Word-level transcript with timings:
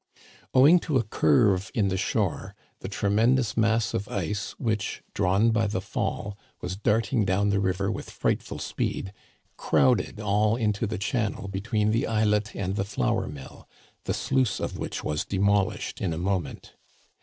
Owing 0.55 0.79
to 0.79 0.97
a 0.97 1.03
curve 1.03 1.69
in 1.75 1.89
the 1.89 1.95
shore, 1.95 2.55
the 2.79 2.87
tremendous 2.89 3.55
mass 3.55 3.93
of 3.93 4.07
ice 4.09 4.53
which, 4.57 5.03
drawn 5.13 5.51
by 5.51 5.67
the 5.67 5.79
fall, 5.79 6.35
was 6.59 6.75
darting 6.75 7.23
down 7.23 7.49
the 7.49 7.59
river 7.59 7.91
with 7.91 8.09
frightful 8.09 8.57
speed, 8.57 9.13
crowded 9.57 10.19
all 10.19 10.55
into 10.55 10.87
the 10.87 10.97
channel 10.97 11.47
between 11.47 11.91
the 11.91 12.07
islet 12.07 12.55
and 12.55 12.77
the 12.77 12.83
flour 12.83 13.27
mill, 13.27 13.69
the 14.05 14.13
sluice 14.15 14.59
of 14.59 14.75
which 14.79 15.03
was 15.03 15.23
demolished 15.23 16.01
in 16.01 16.13
a 16.13 16.17
moment. 16.17 16.73